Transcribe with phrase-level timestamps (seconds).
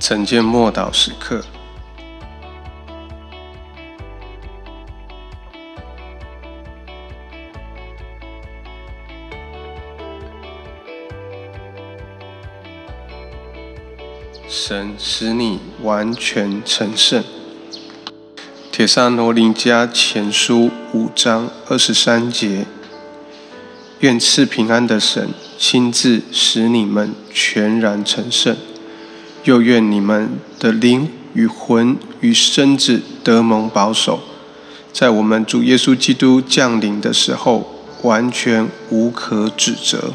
[0.00, 1.42] 晨间默祷时刻，
[14.48, 17.22] 神使你完全成圣。
[18.70, 22.64] 铁萨罗林家前书五章二十三节，
[23.98, 28.56] 愿赐平安的神亲自使你们全然成圣。
[29.48, 34.20] 又愿你们的灵与魂与身子得蒙保守，
[34.92, 37.66] 在我们主耶稣基督降临的时候，
[38.02, 40.12] 完全无可指责。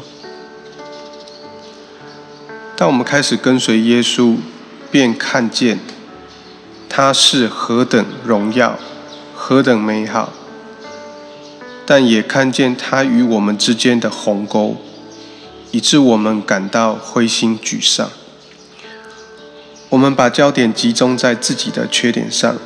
[2.76, 4.36] 当我们开始跟随耶稣，
[4.92, 5.80] 便看见
[6.88, 8.78] 他是何等荣耀，
[9.34, 10.32] 何等美好，
[11.84, 14.76] 但也看见他与我们之间的鸿沟，
[15.72, 18.08] 以致我们感到灰心沮丧。
[19.94, 22.56] 我们把焦点集中在自己的缺点上，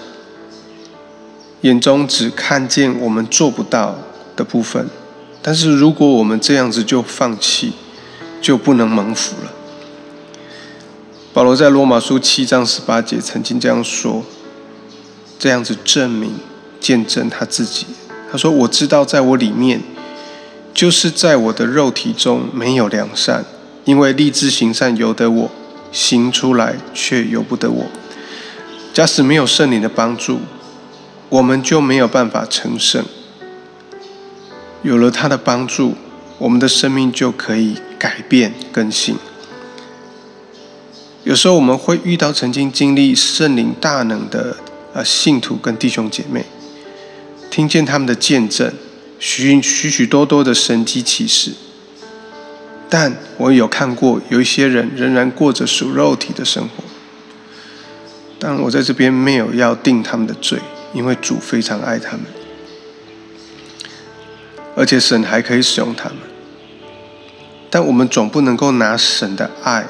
[1.61, 3.99] 眼中只看见我们做不到
[4.35, 4.89] 的部分。
[5.43, 7.75] 但是如果我们这样子就放弃，
[8.41, 9.53] 就不能蒙福了。
[11.35, 14.25] 保罗在罗马书七章十八节曾经这样说，
[15.39, 16.33] 这样子证明、
[16.81, 17.85] 见证他自己。
[18.33, 19.83] 他说：“我知道在我里面，
[20.73, 23.45] 就是在我的肉体中没有良善，
[23.85, 25.51] 因为立志行善由得我。”
[25.93, 27.87] 行出来却由不得我。
[28.93, 30.41] 假使没有圣灵的帮助，
[31.29, 33.05] 我们就没有办法成圣。
[34.83, 35.95] 有了他的帮助，
[36.39, 39.17] 我们的生命就可以改变更新。
[41.25, 44.57] 有时候我们会遇到曾经经历圣灵大能的
[44.95, 46.45] 呃信徒跟弟兄姐妹，
[47.51, 48.73] 听见他们的见证，
[49.19, 51.53] 许许许多多的神迹奇事。
[52.91, 56.83] 但我有看过有一些人仍然过着属肉体的生活，
[58.39, 60.59] 但我在这边没有要定他们的罪，
[60.95, 62.23] 因为主非常爱他们，
[64.75, 66.19] 而且神还可以使用他们。
[67.71, 69.87] 但我们总不能够拿神的爱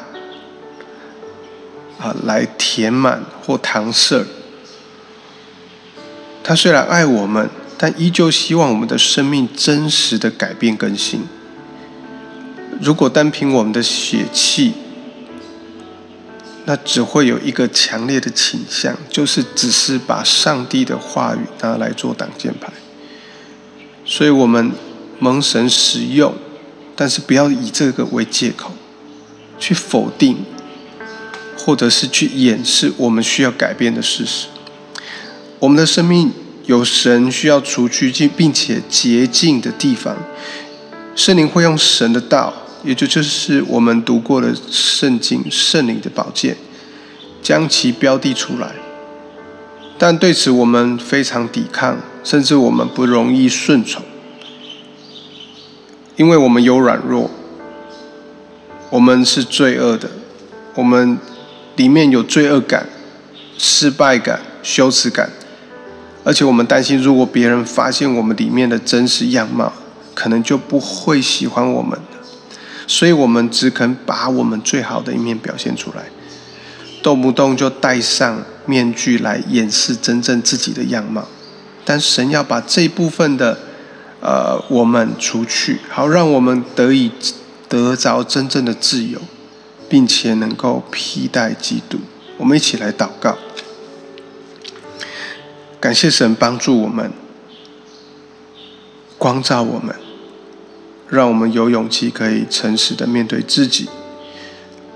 [2.00, 4.25] 啊来填满或搪塞。
[6.42, 11.28] 他虽然爱我们，但依旧希望我们的生命真实的改变更新。
[12.81, 14.72] 如果单凭我们的血气，
[16.65, 22.71] 那只会有一个强烈的倾向，就是只是把上帝的话语拿来做挡箭牌。
[24.05, 24.71] 所以，我们
[25.19, 26.34] 蒙神使用，
[26.94, 28.71] 但是不要以这个为借口，
[29.59, 30.44] 去否定，
[31.56, 34.47] 或者是去掩饰我们需要改变的事实。
[35.59, 36.33] 我们的生命
[36.67, 40.17] 有神需要除去并且洁净的地方，
[41.17, 42.55] 圣灵会用神的道。
[42.84, 46.56] 也就就是我们读过的圣经圣灵的宝剑，
[47.43, 48.72] 将其标的出来。
[49.99, 54.00] 但对此我们非常抵抗，甚至我们不容易顺从，
[56.17, 57.28] 因为我们有软弱，
[58.91, 60.09] 我们是罪恶的，
[60.77, 61.19] 我们
[61.75, 62.87] 里面有罪恶感、
[63.59, 65.28] 失败感、羞耻感，
[66.22, 69.72] 而且我们担心，如果别人发现我们里面的真实样貌，
[70.15, 71.99] 可能就不会喜欢我们。
[72.88, 76.06] 所以我们只肯把我们最好的一面表现出来，
[77.03, 81.28] 动不动就戴上面具来掩饰真正自己的样貌。
[81.84, 83.59] 但神要把这部分的
[84.21, 87.12] 呃我们除去，好让我们得以
[87.69, 89.20] 得着真正的自由，
[89.88, 91.99] 并且能够披戴基督。
[92.38, 93.37] 我们一起来祷告，
[95.78, 97.12] 感谢神帮助我们，
[99.19, 99.94] 光照我们。
[101.08, 103.88] 让我们有勇气，可以诚实的面对自己。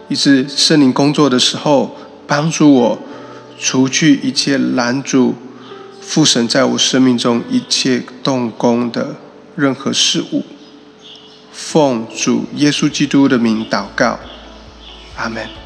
[0.09, 1.97] 以致圣灵工作的时候，
[2.27, 2.99] 帮助我
[3.59, 5.35] 除去一切拦阻
[6.01, 9.17] 父神在我生命中一切动工的
[9.57, 10.45] 任何事物。
[11.51, 14.19] 奉主耶稣基督的名祷告，
[15.17, 15.62] 阿门。